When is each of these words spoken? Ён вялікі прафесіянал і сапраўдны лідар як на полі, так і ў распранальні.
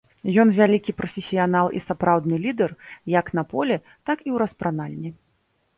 Ён 0.43 0.53
вялікі 0.59 0.95
прафесіянал 1.01 1.67
і 1.81 1.81
сапраўдны 1.89 2.35
лідар 2.47 2.71
як 3.19 3.33
на 3.41 3.45
полі, 3.53 3.79
так 4.07 4.17
і 4.29 4.29
ў 4.29 4.45
распранальні. 4.47 5.09